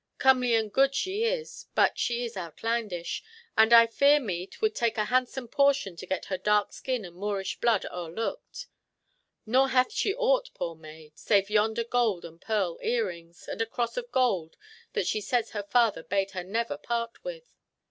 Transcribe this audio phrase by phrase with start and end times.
[0.17, 3.23] Comely and good she is, but she is outlandish,
[3.55, 7.15] and I fear me 'twould take a handsome portion to get her dark skin and
[7.15, 8.65] Moorish blood o'erlooked.
[9.45, 13.95] Nor hath she aught, poor maid, save yonder gold and pearl earrings, and a cross
[13.95, 14.57] of gold
[14.93, 17.53] that she says her father bade her never part with."